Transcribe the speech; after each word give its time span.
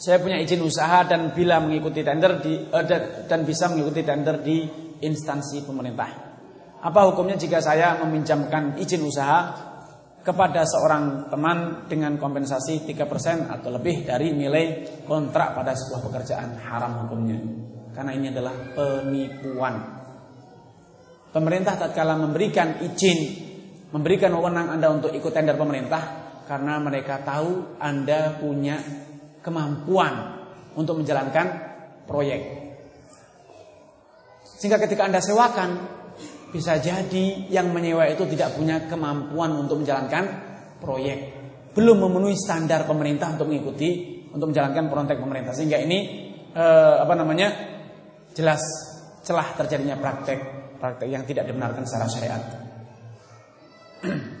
saya 0.00 0.16
punya 0.16 0.40
izin 0.40 0.64
usaha 0.64 1.04
dan 1.04 1.36
bila 1.36 1.60
mengikuti 1.60 2.00
tender 2.00 2.40
di 2.40 2.56
uh, 2.56 2.84
dan 3.28 3.44
bisa 3.44 3.68
mengikuti 3.68 4.00
tender 4.00 4.40
di 4.40 4.64
instansi 5.04 5.60
pemerintah. 5.60 6.08
Apa 6.80 7.12
hukumnya 7.12 7.36
jika 7.36 7.60
saya 7.60 8.00
meminjamkan 8.00 8.80
izin 8.80 9.04
usaha 9.04 9.68
kepada 10.24 10.64
seorang 10.64 11.28
teman 11.28 11.84
dengan 11.84 12.16
kompensasi 12.16 12.88
3% 12.88 13.52
atau 13.52 13.68
lebih 13.68 14.08
dari 14.08 14.32
nilai 14.32 14.88
kontrak 15.04 15.52
pada 15.52 15.76
sebuah 15.76 16.00
pekerjaan 16.08 16.56
haram 16.64 17.04
hukumnya? 17.04 17.36
Karena 17.92 18.16
ini 18.16 18.32
adalah 18.32 18.56
penipuan. 18.72 20.00
Pemerintah 21.28 21.76
tatkala 21.76 22.16
memberikan 22.16 22.80
izin, 22.80 23.20
memberikan 23.92 24.32
wewenang 24.32 24.80
Anda 24.80 24.88
untuk 24.88 25.12
ikut 25.12 25.32
tender 25.36 25.60
pemerintah 25.60 26.32
karena 26.48 26.80
mereka 26.80 27.20
tahu 27.20 27.76
Anda 27.76 28.40
punya 28.40 28.80
kemampuan 29.40 30.40
untuk 30.76 31.00
menjalankan 31.00 31.46
proyek. 32.04 32.40
Sehingga 34.60 34.76
ketika 34.76 35.08
Anda 35.08 35.24
sewakan, 35.24 35.70
bisa 36.52 36.76
jadi 36.82 37.48
yang 37.48 37.72
menyewa 37.72 38.04
itu 38.10 38.26
tidak 38.28 38.58
punya 38.58 38.84
kemampuan 38.90 39.56
untuk 39.56 39.80
menjalankan 39.80 40.24
proyek. 40.82 41.18
Belum 41.72 42.02
memenuhi 42.02 42.34
standar 42.36 42.84
pemerintah 42.84 43.38
untuk 43.38 43.48
mengikuti 43.48 44.20
untuk 44.34 44.52
menjalankan 44.52 44.90
proyek 44.90 45.18
pemerintah. 45.22 45.52
Sehingga 45.54 45.78
ini 45.80 45.98
eh, 46.52 46.96
apa 47.00 47.14
namanya? 47.16 47.78
jelas 48.30 48.62
celah 49.26 49.58
terjadinya 49.58 49.98
praktek 49.98 50.38
praktek 50.78 51.10
yang 51.10 51.26
tidak 51.26 51.50
dibenarkan 51.50 51.82
secara 51.82 52.06
syariat. 52.06 52.42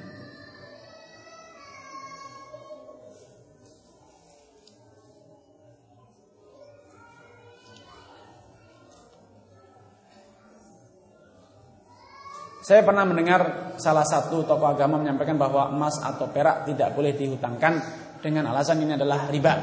Saya 12.70 12.86
pernah 12.86 13.02
mendengar 13.02 13.74
salah 13.82 14.06
satu 14.06 14.46
tokoh 14.46 14.70
agama 14.70 14.94
menyampaikan 14.94 15.34
bahwa 15.34 15.74
emas 15.74 15.98
atau 16.06 16.30
perak 16.30 16.70
tidak 16.70 16.94
boleh 16.94 17.18
dihutangkan 17.18 17.82
dengan 18.22 18.46
alasan 18.46 18.78
ini 18.86 18.94
adalah 18.94 19.26
riba. 19.26 19.54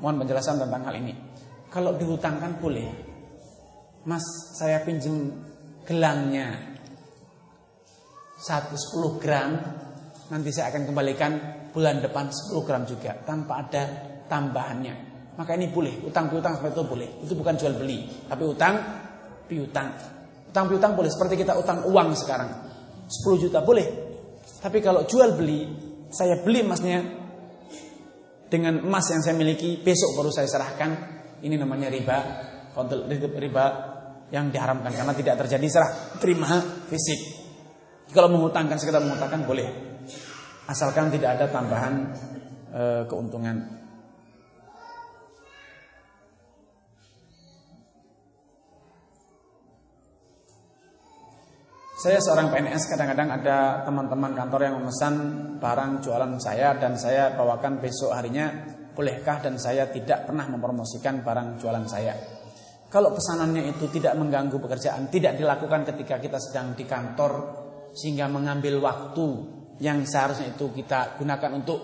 Mohon 0.00 0.24
penjelasan 0.24 0.64
tentang 0.64 0.88
hal 0.88 0.96
ini. 0.96 1.12
Kalau 1.68 1.92
dihutangkan 2.00 2.56
boleh. 2.56 2.88
Mas, 4.08 4.24
saya 4.56 4.80
pinjam 4.88 5.36
gelangnya 5.84 6.80
110 8.40 9.20
gram, 9.20 9.52
nanti 10.32 10.48
saya 10.48 10.72
akan 10.72 10.88
kembalikan 10.88 11.32
bulan 11.76 12.00
depan 12.00 12.32
10 12.32 12.64
gram 12.64 12.88
juga 12.88 13.20
tanpa 13.20 13.68
ada 13.68 13.84
tambahannya. 14.32 14.94
Maka 15.36 15.60
ini 15.60 15.68
boleh, 15.68 16.08
utang 16.08 16.32
piutang 16.32 16.56
seperti 16.56 16.72
itu 16.72 16.84
boleh. 16.88 17.08
Itu 17.20 17.36
bukan 17.36 17.52
jual 17.60 17.76
beli, 17.76 18.24
tapi 18.24 18.48
utang 18.48 18.80
piutang. 19.44 20.15
Utang 20.50 20.66
piutang 20.70 20.92
boleh 20.96 21.10
seperti 21.12 21.40
kita 21.40 21.56
utang 21.58 21.84
uang 21.86 22.08
sekarang. 22.16 22.50
10 23.06 23.42
juta 23.42 23.62
boleh. 23.62 23.86
Tapi 24.62 24.78
kalau 24.82 25.06
jual 25.06 25.36
beli, 25.36 25.68
saya 26.10 26.42
beli 26.42 26.64
emasnya 26.64 26.98
dengan 28.46 28.82
emas 28.82 29.06
yang 29.10 29.22
saya 29.22 29.34
miliki, 29.34 29.78
besok 29.82 30.18
baru 30.18 30.30
saya 30.30 30.48
serahkan. 30.48 30.90
Ini 31.42 31.54
namanya 31.60 31.92
riba, 31.92 32.18
riba 33.36 33.64
yang 34.34 34.50
diharamkan 34.50 34.90
karena 34.90 35.14
tidak 35.14 35.34
terjadi 35.46 35.66
serah 35.70 35.90
terima 36.18 36.58
fisik. 36.90 37.20
Kalau 38.10 38.30
mengutangkan 38.30 38.78
sekedar 38.78 39.02
mengutangkan 39.02 39.42
boleh. 39.46 39.68
Asalkan 40.66 41.14
tidak 41.14 41.38
ada 41.38 41.46
tambahan 41.50 41.94
e, 42.74 42.82
keuntungan. 43.06 43.85
Saya 51.96 52.20
seorang 52.20 52.52
PNS 52.52 52.92
kadang-kadang 52.92 53.40
ada 53.40 53.80
teman-teman 53.80 54.36
kantor 54.36 54.68
yang 54.68 54.76
memesan 54.84 55.14
barang 55.56 56.04
jualan 56.04 56.36
saya 56.36 56.76
dan 56.76 56.92
saya 57.00 57.32
bawakan 57.32 57.80
besok 57.80 58.12
harinya 58.12 58.52
bolehkah 58.92 59.40
dan 59.40 59.56
saya 59.56 59.88
tidak 59.88 60.28
pernah 60.28 60.44
mempromosikan 60.44 61.24
barang 61.24 61.56
jualan 61.56 61.88
saya. 61.88 62.12
Kalau 62.92 63.16
pesanannya 63.16 63.72
itu 63.72 63.88
tidak 63.88 64.12
mengganggu 64.12 64.60
pekerjaan, 64.60 65.08
tidak 65.08 65.40
dilakukan 65.40 65.88
ketika 65.88 66.20
kita 66.20 66.36
sedang 66.36 66.76
di 66.76 66.84
kantor 66.84 67.32
sehingga 67.96 68.28
mengambil 68.28 68.76
waktu 68.76 69.26
yang 69.80 70.04
seharusnya 70.04 70.52
itu 70.52 70.68
kita 70.76 71.16
gunakan 71.16 71.50
untuk 71.56 71.80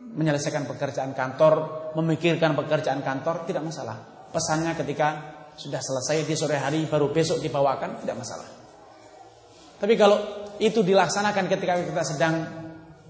menyelesaikan 0.00 0.64
pekerjaan 0.64 1.12
kantor, 1.12 1.92
memikirkan 2.00 2.56
pekerjaan 2.56 3.04
kantor 3.04 3.44
tidak 3.44 3.60
masalah. 3.60 4.24
Pesannya 4.32 4.72
ketika 4.72 5.08
sudah 5.52 5.84
selesai 5.84 6.24
di 6.24 6.32
sore 6.32 6.56
hari 6.56 6.88
baru 6.88 7.12
besok 7.12 7.44
dibawakan 7.44 8.00
tidak 8.00 8.24
masalah. 8.24 8.53
Tapi 9.78 9.94
kalau 9.98 10.18
itu 10.62 10.80
dilaksanakan 10.86 11.44
ketika 11.50 11.74
kita 11.82 12.04
sedang 12.06 12.34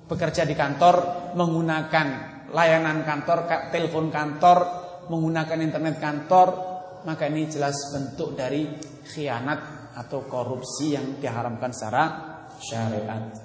bekerja 0.09 0.49
di 0.49 0.57
kantor 0.57 1.29
menggunakan 1.37 2.07
layanan 2.55 3.03
kantor, 3.03 3.69
telepon 3.69 4.09
kantor, 4.09 4.59
menggunakan 5.11 5.59
internet 5.61 5.97
kantor, 6.01 6.49
maka 7.05 7.29
ini 7.29 7.51
jelas 7.51 7.93
bentuk 7.93 8.33
dari 8.33 8.65
khianat 9.05 9.93
atau 9.95 10.25
korupsi 10.25 10.97
yang 10.97 11.21
diharamkan 11.21 11.71
secara 11.71 12.05
syariat. 12.59 13.44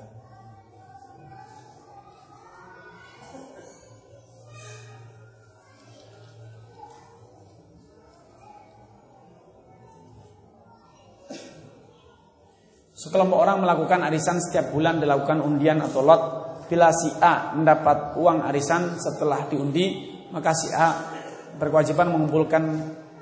Sekelompok 12.99 13.39
orang 13.39 13.63
melakukan 13.63 14.03
arisan 14.03 14.43
setiap 14.43 14.75
bulan 14.75 14.99
dilakukan 14.99 15.39
undian 15.39 15.79
atau 15.79 16.03
lot. 16.03 16.21
Bila 16.67 16.91
si 16.91 17.07
A 17.23 17.55
mendapat 17.55 18.19
uang 18.19 18.43
arisan 18.43 18.99
setelah 18.99 19.47
diundi, 19.47 20.11
maka 20.35 20.51
si 20.51 20.67
A 20.75 21.15
berkewajiban 21.55 22.11
mengumpulkan 22.11 22.63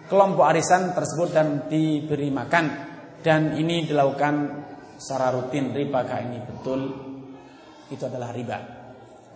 kelompok 0.09 0.49
arisan 0.49 0.97
tersebut 0.97 1.29
dan 1.29 1.69
diberi 1.69 2.33
makan. 2.33 2.65
Dan 3.21 3.53
ini 3.53 3.85
dilakukan 3.85 4.65
secara 4.97 5.29
rutin. 5.37 5.69
Riba 5.69 6.01
ini 6.25 6.41
betul? 6.41 6.81
Itu 7.93 8.09
adalah 8.09 8.33
riba. 8.33 8.57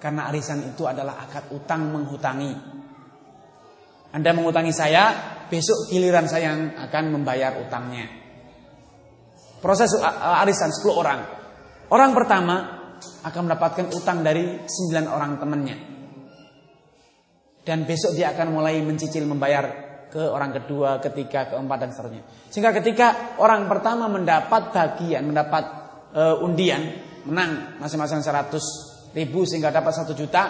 Karena 0.01 0.25
arisan 0.25 0.73
itu 0.73 0.89
adalah 0.89 1.21
akad 1.21 1.53
utang 1.53 1.85
menghutangi. 1.93 2.53
Anda 4.09 4.33
mengutangi 4.33 4.73
saya, 4.73 5.13
besok 5.45 5.85
giliran 5.85 6.25
saya 6.25 6.49
yang 6.49 6.81
akan 6.81 7.13
membayar 7.13 7.61
utangnya. 7.61 8.20
Proses 9.61 9.93
arisan 10.41 10.73
10 10.73 10.89
orang. 10.89 11.19
Orang 11.93 12.17
pertama 12.17 12.81
akan 13.21 13.41
mendapatkan 13.45 13.93
utang 13.93 14.25
dari 14.25 14.65
9 14.65 15.05
orang 15.05 15.37
temannya. 15.37 15.77
Dan 17.61 17.85
besok 17.85 18.17
dia 18.17 18.33
akan 18.33 18.57
mulai 18.57 18.81
mencicil 18.81 19.21
membayar 19.29 19.91
ke 20.09 20.17
orang 20.17 20.51
kedua, 20.51 20.97
ketiga, 20.97 21.47
keempat 21.53 21.77
dan 21.77 21.89
seterusnya. 21.93 22.23
Sehingga 22.49 22.73
ketika 22.73 23.37
orang 23.37 23.69
pertama 23.69 24.09
mendapat 24.09 24.73
bagian, 24.73 25.29
mendapat 25.29 25.63
uh, 26.11 26.41
undian, 26.43 26.81
menang 27.29 27.77
masing-masing 27.77 28.25
100 28.25 29.13
ribu 29.13 29.45
sehingga 29.45 29.69
dapat 29.69 29.93
1 29.93 30.11
juta, 30.17 30.43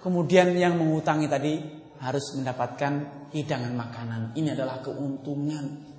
kemudian 0.00 0.56
yang 0.56 0.74
mengutangi 0.80 1.28
tadi 1.28 1.54
harus 2.00 2.32
mendapatkan 2.32 2.92
hidangan 3.36 3.76
makanan. 3.76 4.20
Ini 4.34 4.56
adalah 4.56 4.80
keuntungan 4.80 5.95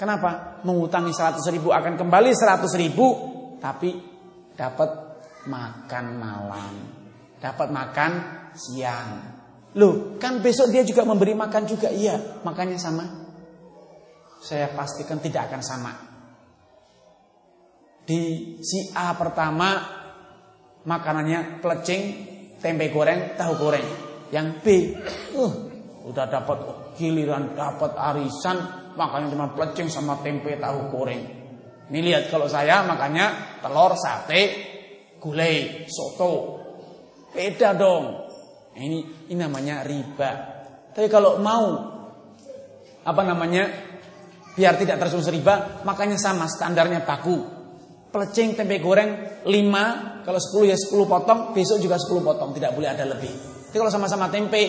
Kenapa? 0.00 0.60
Mengutangi 0.66 1.12
100 1.14 1.42
ribu 1.52 1.70
akan 1.70 1.94
kembali 1.94 2.30
100 2.34 2.64
ribu 2.80 3.06
Tapi 3.62 3.90
dapat 4.58 4.90
makan 5.46 6.06
malam. 6.18 6.72
Dapat 7.38 7.68
makan 7.70 8.10
siang. 8.54 9.10
Loh 9.78 10.18
kan 10.20 10.42
besok 10.42 10.68
dia 10.68 10.84
juga 10.84 11.06
memberi 11.06 11.32
makan 11.32 11.62
juga? 11.64 11.88
Iya 11.88 12.42
makannya 12.42 12.78
sama. 12.78 13.04
Saya 14.42 14.74
pastikan 14.74 15.22
tidak 15.22 15.50
akan 15.50 15.62
sama. 15.62 15.92
Di 18.02 18.58
si 18.58 18.90
A 18.98 19.14
pertama 19.14 20.02
Makanannya 20.82 21.62
pelecing 21.62 22.02
Tempe 22.58 22.90
goreng, 22.90 23.34
tahu 23.38 23.54
goreng. 23.58 23.86
Yang 24.34 24.46
B 24.62 24.66
uh, 25.38 25.52
Udah 26.10 26.26
dapat 26.26 26.58
giliran 26.98 27.54
dapat 27.54 27.94
arisan 27.94 28.81
makanya 28.94 29.32
cuma 29.32 29.46
plecing 29.52 29.88
sama 29.88 30.20
tempe 30.20 30.56
tahu 30.56 30.92
goreng. 30.92 31.22
Ini 31.92 31.98
lihat 32.00 32.32
kalau 32.32 32.48
saya 32.48 32.80
makanya 32.88 33.58
telur, 33.60 33.92
sate, 33.98 34.42
gulai, 35.20 35.84
soto. 35.88 36.60
Beda 37.32 37.76
dong. 37.76 38.28
Ini 38.72 39.28
ini 39.28 39.36
namanya 39.36 39.84
riba. 39.84 40.30
Tapi 40.92 41.08
kalau 41.12 41.36
mau 41.40 41.64
apa 43.02 43.22
namanya 43.26 43.68
biar 44.56 44.76
tidak 44.76 45.00
tersumber 45.00 45.32
riba, 45.32 45.84
makanya 45.84 46.16
sama 46.16 46.48
standarnya 46.48 47.04
baku. 47.04 47.60
Pelecing 48.12 48.52
tempe 48.56 48.76
goreng 48.76 49.40
5, 49.48 50.22
kalau 50.24 50.40
10 50.40 50.68
ya 50.68 50.76
10 50.76 51.08
potong, 51.08 51.56
besok 51.56 51.80
juga 51.80 51.96
10 51.96 52.20
potong, 52.20 52.52
tidak 52.52 52.76
boleh 52.76 52.92
ada 52.92 53.08
lebih. 53.08 53.32
Jadi 53.72 53.76
kalau 53.80 53.88
sama-sama 53.88 54.28
tempe 54.28 54.62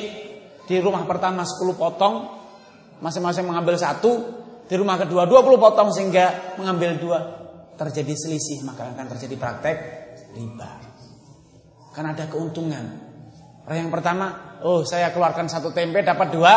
di 0.63 0.75
rumah 0.79 1.03
pertama 1.03 1.43
10 1.43 1.75
potong, 1.75 2.42
masing-masing 3.03 3.43
mengambil 3.43 3.75
satu, 3.75 4.11
di 4.63 4.75
rumah 4.79 4.95
kedua 4.95 5.27
20 5.27 5.59
potong 5.59 5.91
sehingga 5.91 6.55
mengambil 6.55 6.95
dua, 6.95 7.19
terjadi 7.75 8.15
selisih 8.15 8.63
maka 8.63 8.87
akan 8.95 9.07
terjadi 9.11 9.35
praktek 9.35 9.77
riba. 10.31 10.71
Karena 11.91 12.15
ada 12.15 12.25
keuntungan. 12.31 12.85
Orang 13.67 13.79
yang 13.87 13.91
pertama, 13.91 14.57
oh 14.63 14.81
saya 14.87 15.11
keluarkan 15.11 15.51
satu 15.51 15.75
tempe 15.75 16.01
dapat 16.01 16.27
dua 16.31 16.53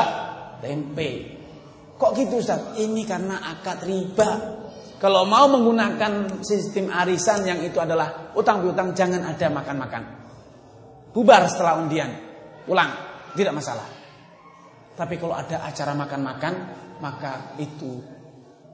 tempe. 0.63 1.37
Kok 1.97 2.13
gitu 2.17 2.41
Ustaz? 2.41 2.77
Ini 2.79 3.03
karena 3.05 3.43
akad 3.43 3.85
riba. 3.85 4.31
Kalau 4.97 5.29
mau 5.29 5.45
menggunakan 5.45 6.41
sistem 6.41 6.89
arisan 6.89 7.45
yang 7.45 7.61
itu 7.61 7.77
adalah 7.77 8.33
utang 8.33 8.65
piutang 8.65 8.97
jangan 8.97 9.29
ada 9.29 9.47
makan-makan. 9.53 10.03
Bubar 11.13 11.45
setelah 11.53 11.77
undian. 11.85 12.09
Pulang, 12.65 12.91
tidak 13.37 13.53
masalah. 13.61 13.96
Tapi 14.97 15.21
kalau 15.21 15.37
ada 15.37 15.61
acara 15.61 15.93
makan-makan, 15.93 16.55
maka 17.05 17.53
itu 17.61 18.01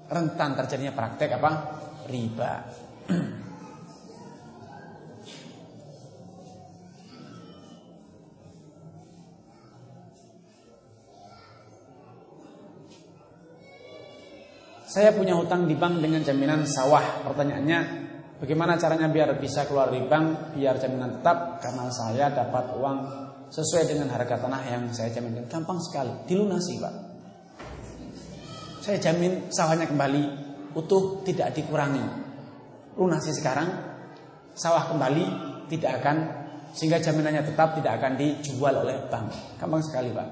rentan 0.07 0.55
terjadinya 0.55 0.95
praktek 0.95 1.35
apa? 1.35 1.51
Riba. 2.07 2.55
Saya 14.93 15.09
punya 15.17 15.33
hutang 15.33 15.65
di 15.65 15.73
bank 15.73 16.05
dengan 16.05 16.21
jaminan 16.21 16.69
sawah. 16.69 17.25
Pertanyaannya, 17.25 17.79
bagaimana 18.45 18.77
caranya 18.77 19.09
biar 19.09 19.41
bisa 19.41 19.65
keluar 19.65 19.89
di 19.89 20.05
bank, 20.05 20.53
biar 20.53 20.77
jaminan 20.77 21.17
tetap? 21.17 21.65
Karena 21.65 21.89
saya 21.89 22.29
dapat 22.29 22.77
uang 22.77 22.99
sesuai 23.53 23.85
dengan 23.85 24.09
harga 24.09 24.41
tanah 24.41 24.63
yang 24.65 24.83
saya 24.97 25.13
jaminkan. 25.13 25.45
Gampang 25.45 25.77
sekali, 25.85 26.13
dilunasi 26.25 26.81
Pak. 26.81 26.95
Saya 28.81 28.99
jamin 28.99 29.53
sawahnya 29.53 29.87
kembali, 29.87 30.23
utuh 30.73 31.21
tidak 31.23 31.53
dikurangi. 31.53 32.03
Lunasi 32.97 33.31
sekarang, 33.37 33.69
sawah 34.57 34.89
kembali 34.89 35.25
tidak 35.69 36.01
akan, 36.01 36.17
sehingga 36.73 36.99
jaminannya 36.99 37.45
tetap 37.45 37.77
tidak 37.77 38.01
akan 38.01 38.17
dijual 38.17 38.73
oleh 38.83 39.05
bank. 39.13 39.61
Gampang 39.61 39.85
sekali 39.85 40.11
Pak. 40.11 40.29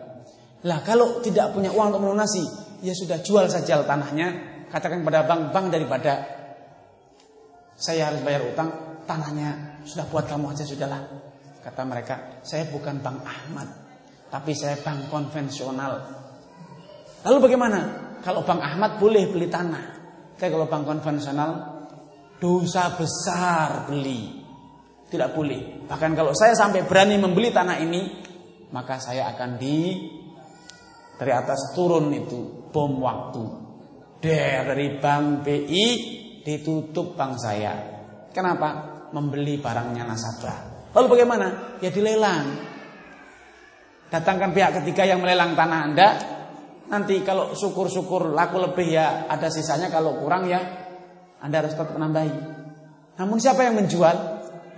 Lah 0.65 0.81
kalau 0.81 1.21
tidak 1.21 1.53
punya 1.53 1.73
uang 1.73 1.93
untuk 1.93 2.03
melunasi, 2.09 2.45
ya 2.81 2.97
sudah 2.97 3.21
jual 3.21 3.49
saja 3.53 3.85
tanahnya, 3.85 4.29
katakan 4.73 5.05
pada 5.05 5.29
bank, 5.29 5.53
bank 5.53 5.67
daripada 5.73 6.41
saya 7.77 8.13
harus 8.13 8.21
bayar 8.25 8.45
utang, 8.49 8.69
tanahnya 9.05 9.81
sudah 9.85 10.05
buat 10.09 10.25
kamu 10.29 10.53
aja 10.53 10.65
sudahlah. 10.65 11.01
Kata 11.61 11.83
mereka, 11.85 12.41
saya 12.41 12.69
bukan 12.73 13.05
Bank 13.05 13.21
Ahmad, 13.21 13.69
tapi 14.33 14.57
saya 14.57 14.81
bank 14.81 15.13
konvensional. 15.13 15.93
Lalu 17.21 17.39
bagaimana? 17.45 17.81
Kalau 18.25 18.45
Bank 18.45 18.65
Ahmad 18.65 18.97
boleh 18.97 19.29
beli 19.29 19.49
tanah, 19.49 19.85
tapi 20.41 20.57
kalau 20.57 20.73
bank 20.73 20.89
konvensional 20.89 21.51
dosa 22.41 22.97
besar 22.97 23.85
beli. 23.85 24.41
Tidak 25.13 25.37
boleh. 25.37 25.85
Bahkan 25.85 26.17
kalau 26.17 26.33
saya 26.33 26.57
sampai 26.57 26.89
berani 26.89 27.21
membeli 27.21 27.53
tanah 27.53 27.77
ini, 27.83 28.03
maka 28.73 28.97
saya 28.97 29.37
akan 29.37 29.61
di 29.61 30.01
dari 31.21 31.33
atas 31.37 31.77
turun 31.77 32.09
itu 32.17 32.71
bom 32.73 33.05
waktu. 33.05 33.45
Dari 34.17 34.97
bank 34.97 35.45
BI 35.45 35.87
ditutup 36.41 37.21
bank 37.21 37.37
saya. 37.37 37.75
Kenapa? 38.33 38.89
Membeli 39.13 39.61
barangnya 39.61 40.09
nasabah. 40.09 40.70
Lalu 40.91 41.07
bagaimana? 41.07 41.79
Ya 41.79 41.91
dilelang. 41.95 42.47
Datangkan 44.11 44.51
pihak 44.51 44.83
ketiga 44.83 45.07
yang 45.07 45.23
melelang 45.23 45.55
tanah 45.55 45.79
Anda. 45.87 46.09
Nanti 46.91 47.23
kalau 47.23 47.55
syukur-syukur 47.55 48.35
laku 48.35 48.59
lebih 48.59 48.99
ya 48.99 49.31
ada 49.31 49.47
sisanya. 49.47 49.87
Kalau 49.87 50.19
kurang 50.19 50.51
ya 50.51 50.59
Anda 51.39 51.63
harus 51.63 51.79
tetap 51.79 51.95
menambahi. 51.95 52.35
Namun 53.23 53.39
siapa 53.39 53.63
yang 53.63 53.79
menjual? 53.79 54.17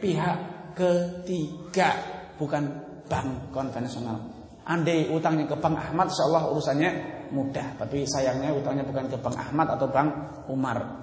Pihak 0.05 0.39
ketiga. 0.77 1.97
Bukan 2.37 2.63
bank 3.09 3.55
konvensional. 3.55 4.19
Andai 4.63 5.11
utangnya 5.11 5.51
ke 5.51 5.59
Bank 5.59 5.75
Ahmad, 5.75 6.07
insya 6.07 6.23
urusannya 6.29 6.91
mudah. 7.35 7.75
Tapi 7.83 8.07
sayangnya 8.07 8.55
utangnya 8.55 8.87
bukan 8.87 9.11
ke 9.11 9.19
Bank 9.19 9.35
Ahmad 9.35 9.75
atau 9.75 9.91
Bank 9.91 10.11
Umar. 10.47 11.02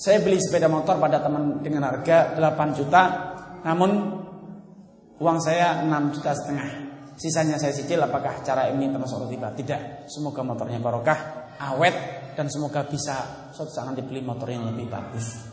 Saya 0.00 0.24
beli 0.24 0.40
sepeda 0.40 0.64
motor 0.64 0.96
pada 0.96 1.20
teman 1.20 1.60
dengan 1.60 1.84
harga 1.84 2.32
8 2.32 2.72
juta, 2.72 3.02
namun 3.68 3.90
uang 5.20 5.38
saya 5.44 5.84
6 5.84 6.16
juta 6.16 6.32
setengah. 6.32 6.68
Sisanya 7.20 7.60
saya 7.60 7.76
cicil, 7.76 8.00
apakah 8.00 8.40
cara 8.40 8.72
ini 8.72 8.88
termasuk 8.88 9.28
riba? 9.28 9.52
Tidak. 9.52 10.08
Semoga 10.08 10.40
motornya 10.40 10.80
barokah, 10.80 11.52
awet, 11.60 11.92
dan 12.32 12.48
semoga 12.48 12.80
bisa 12.88 13.52
suatu 13.52 13.68
saat 13.68 13.92
nanti 13.92 14.00
beli 14.00 14.24
motor 14.24 14.48
yang 14.48 14.72
lebih 14.72 14.88
bagus. 14.88 15.49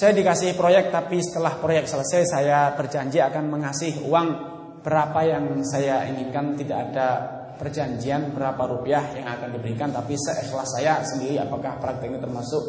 Saya 0.00 0.16
dikasih 0.16 0.56
proyek 0.56 0.88
tapi 0.88 1.20
setelah 1.20 1.60
proyek 1.60 1.84
selesai 1.84 2.24
saya 2.24 2.72
berjanji 2.72 3.20
akan 3.20 3.52
mengasih 3.52 4.00
uang 4.08 4.28
berapa 4.80 5.20
yang 5.28 5.60
saya 5.60 6.08
inginkan 6.08 6.56
tidak 6.56 6.88
ada 6.88 7.08
perjanjian 7.60 8.32
berapa 8.32 8.64
rupiah 8.64 9.12
yang 9.12 9.28
akan 9.28 9.60
diberikan 9.60 9.92
tapi 9.92 10.16
seikhlas 10.16 10.72
saya 10.72 11.04
sendiri 11.04 11.36
apakah 11.36 11.76
praktek 11.76 12.16
ini 12.16 12.16
termasuk 12.16 12.64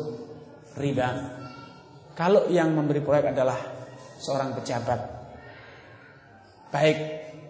riba. 0.76 1.08
Kalau 2.20 2.52
yang 2.52 2.76
memberi 2.76 3.00
proyek 3.00 3.32
adalah 3.32 3.56
seorang 4.20 4.52
pejabat 4.52 5.00
baik 6.68 6.98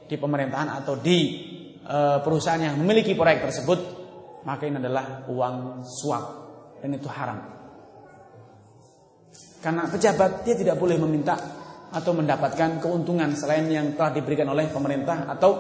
di 0.06 0.14
pemerintahan 0.14 0.78
atau 0.78 0.94
di 1.02 1.18
e, 1.82 1.98
perusahaan 2.22 2.62
yang 2.62 2.78
memiliki 2.78 3.18
proyek 3.18 3.50
tersebut 3.50 3.80
maka 4.46 4.62
ini 4.62 4.78
adalah 4.78 5.26
uang 5.26 5.82
suap 5.90 6.26
dan 6.86 6.94
itu 6.94 7.10
haram. 7.10 7.61
Karena 9.62 9.86
pejabat 9.86 10.42
dia 10.42 10.58
tidak 10.58 10.82
boleh 10.82 10.98
meminta 10.98 11.38
atau 11.92 12.12
mendapatkan 12.18 12.82
keuntungan 12.82 13.38
selain 13.38 13.70
yang 13.70 13.94
telah 13.94 14.10
diberikan 14.10 14.50
oleh 14.50 14.66
pemerintah 14.74 15.30
atau 15.30 15.52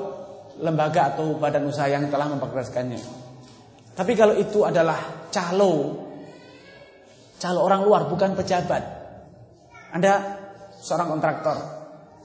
lembaga 0.57 1.13
atau 1.15 1.37
badan 1.37 1.69
usaha 1.69 1.85
yang 1.85 2.09
telah 2.09 2.27
memperkeraskannya. 2.33 2.99
Tapi 3.93 4.11
kalau 4.17 4.33
itu 4.33 4.65
adalah 4.65 5.29
calo, 5.29 6.01
calo 7.37 7.59
orang 7.61 7.81
luar 7.85 8.01
bukan 8.09 8.33
pejabat. 8.33 8.83
Anda 9.91 10.39
seorang 10.79 11.19
kontraktor, 11.19 11.57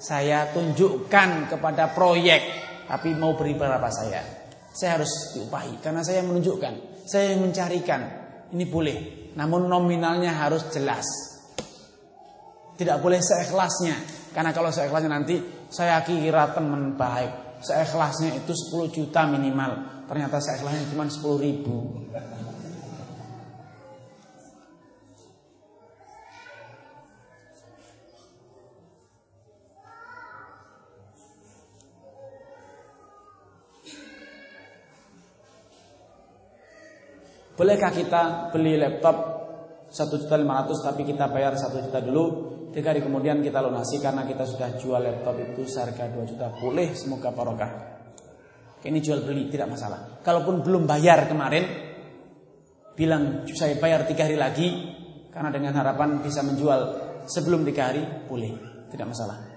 saya 0.01 0.49
tunjukkan 0.55 1.53
kepada 1.53 1.91
proyek, 1.93 2.43
tapi 2.87 3.13
mau 3.19 3.35
beri 3.35 3.59
berapa 3.59 3.91
saya. 3.93 4.23
Saya 4.71 5.01
harus 5.01 5.35
diupahi 5.35 5.83
karena 5.83 6.01
saya 6.07 6.23
menunjukkan, 6.23 7.05
saya 7.05 7.37
mencarikan. 7.37 8.25
Ini 8.47 8.65
boleh, 8.71 8.99
namun 9.35 9.67
nominalnya 9.67 10.31
harus 10.39 10.71
jelas. 10.71 11.36
Tidak 12.77 13.01
boleh 13.01 13.21
seikhlasnya. 13.25 13.97
Karena 14.37 14.53
kalau 14.53 14.69
seikhlasnya 14.69 15.09
nanti 15.09 15.41
saya 15.73 16.05
kira 16.05 16.53
teman 16.53 16.93
baik. 16.93 17.65
Seikhlasnya 17.65 18.37
itu 18.37 18.53
10 18.53 18.93
juta 18.93 19.25
minimal. 19.25 20.05
Ternyata 20.05 20.37
seikhlasnya 20.39 20.93
cuma 20.93 21.09
10 21.09 21.41
ribu. 21.41 22.05
Bolehkah 37.57 37.89
kita 37.89 38.53
beli 38.53 38.77
laptop 38.77 39.36
1 39.97 40.13
juta 40.13 40.37
500 40.37 40.87
tapi 40.93 41.09
kita 41.09 41.33
bayar 41.33 41.57
1 41.57 41.73
juta 41.89 42.05
dulu 42.05 42.25
Tiga 42.77 42.93
hari 42.93 43.01
kemudian 43.01 43.41
kita 43.41 43.65
lunasi 43.65 44.05
karena 44.05 44.29
kita 44.29 44.45
sudah 44.45 44.77
jual 44.77 45.01
laptop 45.01 45.41
itu 45.41 45.65
seharga 45.65 46.13
2 46.13 46.29
juta. 46.29 46.53
Boleh 46.61 46.93
semoga 46.93 47.33
barokah. 47.33 47.73
Ini 48.85 49.01
jual 49.01 49.25
beli 49.25 49.49
tidak 49.49 49.73
masalah. 49.73 50.21
Kalaupun 50.21 50.61
belum 50.61 50.85
bayar 50.85 51.25
kemarin, 51.25 51.65
bilang 52.93 53.49
saya 53.49 53.81
bayar 53.81 54.05
tiga 54.05 54.29
hari 54.29 54.37
lagi 54.37 54.69
karena 55.33 55.49
dengan 55.49 55.73
harapan 55.73 56.21
bisa 56.21 56.45
menjual 56.45 56.81
sebelum 57.25 57.65
tiga 57.65 57.89
hari, 57.89 58.05
boleh, 58.29 58.53
tidak 58.93 59.09
masalah. 59.09 59.56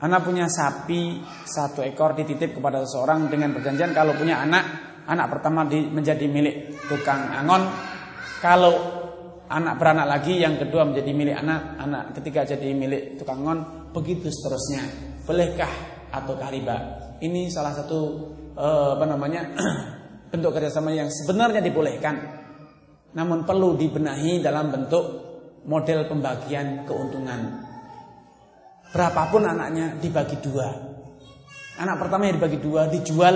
Anak 0.00 0.24
punya 0.24 0.48
sapi 0.48 1.20
satu 1.44 1.84
ekor 1.84 2.16
dititip 2.16 2.56
kepada 2.56 2.80
seseorang 2.88 3.28
dengan 3.28 3.52
perjanjian 3.52 3.92
kalau 3.92 4.16
punya 4.16 4.40
anak, 4.40 4.64
anak 5.04 5.28
pertama 5.28 5.68
di, 5.68 5.92
menjadi 5.92 6.24
milik 6.24 6.88
tukang 6.88 7.28
angon. 7.36 7.68
Kalau 8.40 8.72
anak 9.52 9.76
beranak 9.76 10.08
lagi, 10.08 10.40
yang 10.40 10.56
kedua 10.56 10.88
menjadi 10.88 11.12
milik 11.12 11.36
anak, 11.36 11.76
anak 11.76 12.02
ketiga 12.16 12.48
jadi 12.48 12.72
milik 12.72 13.20
tukang 13.20 13.44
angon, 13.44 13.60
begitu 13.92 14.32
seterusnya. 14.32 14.88
Bolehkah 15.28 15.72
atau 16.16 16.32
riba? 16.48 16.76
Ini 17.20 17.52
salah 17.52 17.76
satu 17.76 18.00
uh, 18.56 18.96
apa 18.96 19.04
namanya 19.04 19.52
bentuk 20.32 20.56
kerjasama 20.56 20.96
yang 20.96 21.12
sebenarnya 21.12 21.60
dibolehkan, 21.60 22.16
namun 23.12 23.44
perlu 23.44 23.76
dibenahi 23.76 24.40
dalam 24.40 24.72
bentuk 24.72 25.04
model 25.68 26.08
pembagian 26.08 26.88
keuntungan. 26.88 27.69
Berapapun 28.90 29.46
anaknya 29.46 29.94
dibagi 30.02 30.42
dua. 30.42 30.68
Anak 31.78 31.96
pertama 31.96 32.26
yang 32.26 32.36
dibagi 32.36 32.58
dua 32.58 32.90
dijual 32.90 33.34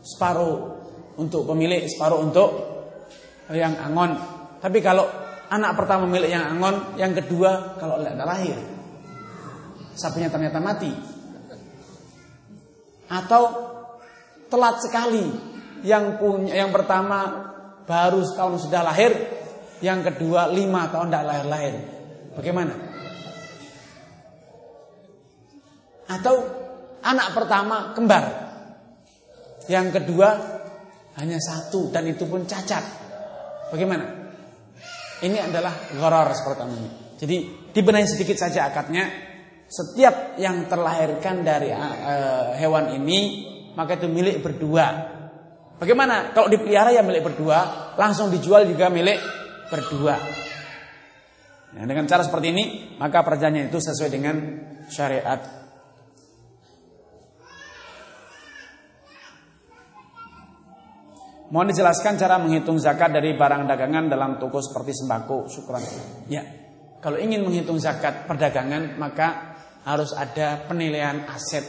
separuh 0.00 0.80
untuk 1.20 1.44
pemilik, 1.44 1.84
separuh 1.84 2.18
untuk 2.24 2.50
yang 3.52 3.76
angon. 3.76 4.16
Tapi 4.60 4.78
kalau 4.80 5.04
anak 5.52 5.76
pertama 5.76 6.08
milik 6.08 6.32
yang 6.32 6.56
angon, 6.56 6.96
yang 6.96 7.12
kedua 7.12 7.76
kalau 7.76 8.00
tidak 8.00 8.26
lahir, 8.26 8.56
sapinya 9.94 10.32
ternyata 10.32 10.58
mati. 10.58 10.92
Atau 13.10 13.42
telat 14.48 14.80
sekali, 14.80 15.26
yang 15.84 16.16
punya 16.16 16.56
yang 16.56 16.70
pertama 16.70 17.52
baru 17.84 18.22
setahun 18.22 18.66
sudah 18.70 18.82
lahir, 18.86 19.12
yang 19.84 20.00
kedua 20.00 20.48
lima 20.48 20.88
tahun 20.88 21.10
tidak 21.10 21.24
lahir-lahir. 21.26 21.74
Bagaimana? 22.38 22.89
Atau 26.10 26.34
anak 27.06 27.38
pertama 27.38 27.94
kembar. 27.94 28.24
Yang 29.70 30.02
kedua 30.02 30.28
hanya 31.22 31.38
satu 31.38 31.94
dan 31.94 32.10
itu 32.10 32.26
pun 32.26 32.42
cacat. 32.42 32.82
Bagaimana? 33.70 34.34
Ini 35.22 35.38
adalah 35.46 35.94
gharar 35.94 36.34
seperti 36.34 36.62
ini. 36.66 36.90
Jadi 37.20 37.36
dibenahi 37.70 38.06
sedikit 38.08 38.34
saja 38.40 38.66
akadnya. 38.66 39.30
Setiap 39.70 40.34
yang 40.42 40.66
terlahirkan 40.66 41.46
dari 41.46 41.70
uh, 41.70 42.58
hewan 42.58 42.90
ini 42.98 43.46
maka 43.78 43.94
itu 43.94 44.10
milik 44.10 44.42
berdua. 44.42 44.86
Bagaimana? 45.78 46.34
Kalau 46.34 46.50
dipelihara 46.50 46.90
ya 46.90 47.06
milik 47.06 47.22
berdua, 47.22 47.94
langsung 47.94 48.34
dijual 48.34 48.66
juga 48.66 48.90
milik 48.90 49.16
berdua. 49.70 50.18
Nah, 51.70 51.86
dengan 51.86 52.02
cara 52.10 52.26
seperti 52.26 52.50
ini, 52.50 52.64
maka 52.98 53.22
perjanjian 53.22 53.70
itu 53.70 53.78
sesuai 53.78 54.10
dengan 54.10 54.36
syariat 54.90 55.59
Mohon 61.50 61.74
dijelaskan 61.74 62.14
cara 62.14 62.38
menghitung 62.38 62.78
zakat 62.78 63.10
dari 63.10 63.34
barang 63.34 63.66
dagangan 63.66 64.06
dalam 64.06 64.38
toko 64.38 64.62
seperti 64.62 65.02
sembako. 65.02 65.50
Syukuran. 65.50 65.82
Ya. 66.30 66.46
Kalau 67.02 67.18
ingin 67.18 67.42
menghitung 67.42 67.82
zakat 67.82 68.30
perdagangan 68.30 68.94
maka 68.94 69.58
harus 69.82 70.14
ada 70.14 70.62
penilaian 70.70 71.26
aset. 71.26 71.64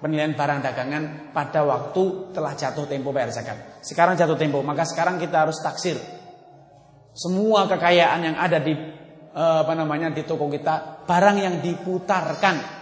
Penilaian 0.00 0.32
barang 0.32 0.64
dagangan 0.64 1.02
pada 1.30 1.60
waktu 1.62 2.32
telah 2.32 2.56
jatuh 2.56 2.88
tempo 2.88 3.12
bayar 3.12 3.30
zakat. 3.30 3.84
Sekarang 3.84 4.16
jatuh 4.16 4.40
tempo, 4.40 4.64
maka 4.64 4.88
sekarang 4.88 5.20
kita 5.20 5.44
harus 5.44 5.60
taksir. 5.60 6.00
Semua 7.12 7.68
kekayaan 7.68 8.20
yang 8.24 8.36
ada 8.40 8.64
di 8.64 8.72
eh, 9.36 9.58
apa 9.60 9.76
namanya 9.76 10.08
di 10.08 10.24
toko 10.24 10.48
kita, 10.48 11.04
barang 11.04 11.36
yang 11.36 11.54
diputarkan, 11.60 12.79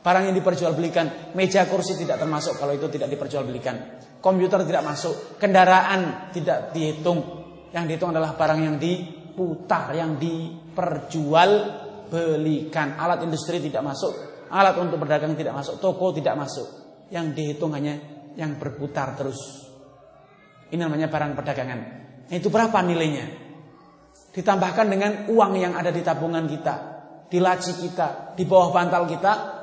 barang 0.00 0.32
yang 0.32 0.36
diperjualbelikan, 0.36 1.36
meja 1.36 1.68
kursi 1.68 1.96
tidak 1.96 2.20
termasuk 2.20 2.56
kalau 2.56 2.72
itu 2.72 2.88
tidak 2.88 3.12
diperjualbelikan 3.12 4.00
komputer 4.20 4.68
tidak 4.68 4.84
masuk, 4.84 5.40
kendaraan 5.40 6.28
tidak 6.30 6.76
dihitung. 6.76 7.24
Yang 7.72 7.84
dihitung 7.88 8.12
adalah 8.14 8.36
barang 8.36 8.60
yang 8.60 8.76
diputar, 8.78 9.96
yang 9.96 10.20
diperjualbelikan. 10.20 13.00
Alat 13.00 13.24
industri 13.24 13.64
tidak 13.64 13.80
masuk, 13.82 14.12
alat 14.52 14.76
untuk 14.78 15.00
berdagang 15.00 15.34
tidak 15.34 15.56
masuk, 15.56 15.80
toko 15.80 16.12
tidak 16.14 16.36
masuk. 16.36 16.68
Yang 17.10 17.34
dihitung 17.34 17.74
hanya 17.74 17.98
yang 18.38 18.54
berputar 18.54 19.18
terus. 19.18 19.66
Ini 20.70 20.86
namanya 20.86 21.10
barang 21.10 21.34
perdagangan. 21.34 21.98
Itu 22.30 22.46
berapa 22.46 22.78
nilainya? 22.86 23.50
Ditambahkan 24.30 24.86
dengan 24.86 25.26
uang 25.26 25.58
yang 25.58 25.74
ada 25.74 25.90
di 25.90 26.06
tabungan 26.06 26.46
kita, 26.46 26.74
di 27.26 27.42
laci 27.42 27.74
kita, 27.74 28.38
di 28.38 28.46
bawah 28.46 28.70
bantal 28.70 29.10
kita, 29.10 29.59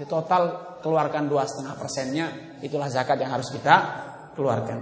di 0.00 0.08
total 0.08 0.80
keluarkan 0.80 1.28
dua 1.28 1.44
setengah 1.44 1.76
persennya, 1.76 2.56
itulah 2.64 2.88
zakat 2.88 3.20
yang 3.20 3.36
harus 3.36 3.52
kita 3.52 3.76
keluarkan. 4.32 4.80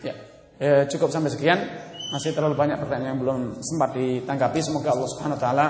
Ya, 0.00 0.14
eh, 0.56 0.82
cukup 0.88 1.12
sampai 1.12 1.28
sekian. 1.28 1.60
Masih 2.08 2.32
terlalu 2.32 2.56
banyak 2.56 2.80
pertanyaan 2.80 3.16
yang 3.16 3.20
belum 3.20 3.40
sempat 3.60 3.92
ditanggapi. 3.92 4.64
Semoga 4.64 4.96
Allah 4.96 5.08
Subhanahu 5.12 5.36
Wa 5.36 5.42
Taala 5.44 5.66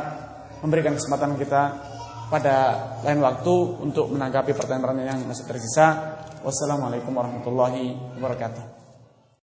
memberikan 0.63 0.95
kesempatan 0.95 1.35
kita 1.35 1.63
pada 2.31 2.57
lain 3.03 3.19
waktu 3.23 3.55
untuk 3.83 4.11
menanggapi 4.15 4.55
pertanyaan-pertanyaan 4.55 5.27
yang 5.27 5.31
masih 5.31 5.47
tersisa. 5.51 6.19
Wassalamualaikum 6.47 7.11
warahmatullahi 7.11 8.19
wabarakatuh. 8.21 8.74